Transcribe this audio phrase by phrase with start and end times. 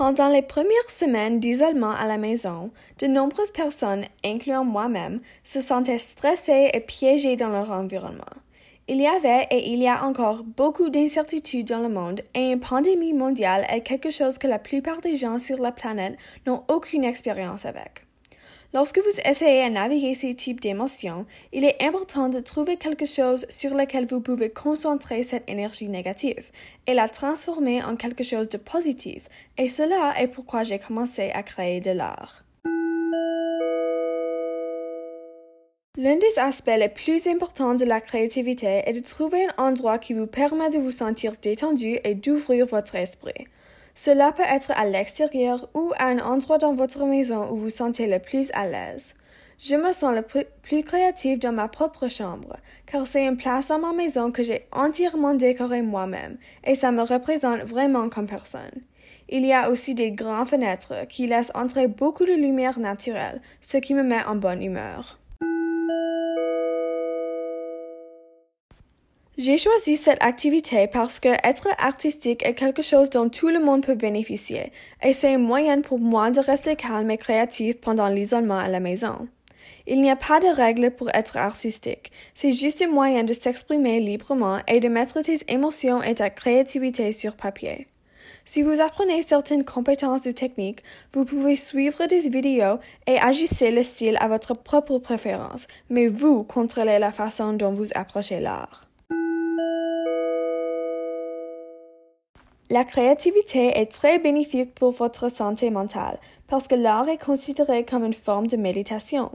[0.00, 2.70] Pendant les premières semaines d'isolement à la maison,
[3.00, 8.24] de nombreuses personnes, incluant moi-même, se sentaient stressées et piégées dans leur environnement.
[8.88, 12.60] Il y avait et il y a encore beaucoup d'incertitudes dans le monde et une
[12.60, 17.04] pandémie mondiale est quelque chose que la plupart des gens sur la planète n'ont aucune
[17.04, 18.06] expérience avec.
[18.72, 23.44] Lorsque vous essayez de naviguer ces types d'émotions, il est important de trouver quelque chose
[23.50, 26.52] sur lequel vous pouvez concentrer cette énergie négative
[26.86, 29.28] et la transformer en quelque chose de positif,
[29.58, 32.44] et cela est pourquoi j'ai commencé à créer de l'art.
[35.96, 40.14] L'un des aspects les plus importants de la créativité est de trouver un endroit qui
[40.14, 43.48] vous permet de vous sentir détendu et d'ouvrir votre esprit.
[43.94, 48.06] Cela peut être à l'extérieur ou à un endroit dans votre maison où vous sentez
[48.06, 49.14] le plus à l'aise.
[49.58, 50.22] Je me sens le
[50.62, 54.66] plus créatif dans ma propre chambre, car c'est une place dans ma maison que j'ai
[54.72, 58.80] entièrement décorée moi-même, et ça me représente vraiment comme personne.
[59.28, 63.76] Il y a aussi des grandes fenêtres qui laissent entrer beaucoup de lumière naturelle, ce
[63.76, 65.19] qui me met en bonne humeur.
[69.42, 73.82] J'ai choisi cette activité parce que être artistique est quelque chose dont tout le monde
[73.82, 74.70] peut bénéficier,
[75.02, 78.80] et c'est un moyen pour moi de rester calme et créatif pendant l'isolement à la
[78.80, 79.28] maison.
[79.86, 83.98] Il n'y a pas de règles pour être artistique, c'est juste un moyen de s'exprimer
[83.98, 87.86] librement et de mettre tes émotions et ta créativité sur papier.
[88.44, 90.82] Si vous apprenez certaines compétences ou techniques,
[91.14, 96.42] vous pouvez suivre des vidéos et ajuster le style à votre propre préférence, mais vous
[96.44, 98.89] contrôlez la façon dont vous approchez l'art.
[102.72, 108.04] La créativité est très bénéfique pour votre santé mentale parce que l'art est considéré comme
[108.04, 109.32] une forme de méditation.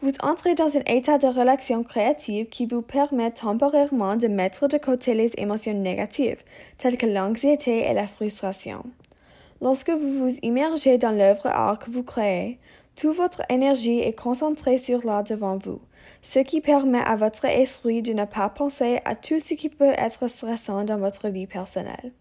[0.00, 4.78] Vous entrez dans un état de relaxation créative qui vous permet temporairement de mettre de
[4.78, 6.42] côté les émotions négatives,
[6.78, 8.86] telles que l'anxiété et la frustration.
[9.60, 12.58] Lorsque vous vous immergez dans l'œuvre art que vous créez,
[12.96, 15.82] toute votre énergie est concentrée sur l'art devant vous,
[16.22, 19.92] ce qui permet à votre esprit de ne pas penser à tout ce qui peut
[19.98, 22.12] être stressant dans votre vie personnelle.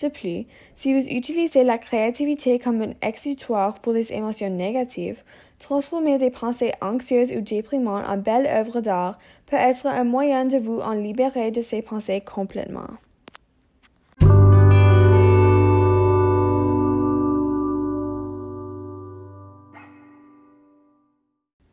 [0.00, 5.24] De plus, si vous utilisez la créativité comme un exutoire pour les émotions négatives,
[5.58, 10.56] transformer des pensées anxieuses ou déprimantes en belles œuvres d'art peut être un moyen de
[10.56, 12.90] vous en libérer de ces pensées complètement.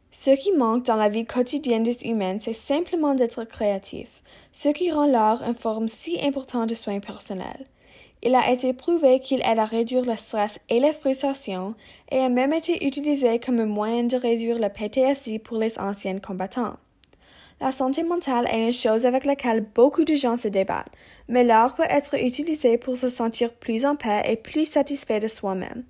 [0.10, 4.90] Ce qui manque dans la vie quotidienne des humains, c'est simplement d'être créatif, ce qui
[4.90, 7.68] rend l'art une forme si importante de soins personnels.
[8.24, 11.76] Il a été prouvé qu'il aide à réduire le stress et la frustration
[12.12, 16.20] et a même été utilisé comme un moyen de réduire le PTSD pour les anciens
[16.20, 16.78] combattants.
[17.62, 20.92] La santé mentale est une chose avec laquelle beaucoup de gens se débattent,
[21.30, 25.30] mais l'art peut être utilisé pour se sentir plus en paix et plus satisfait de
[25.30, 25.84] soi-même.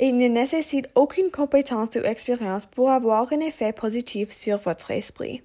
[0.00, 5.42] Il ne nécessite aucune compétence ou expérience pour avoir un effet positif sur votre esprit.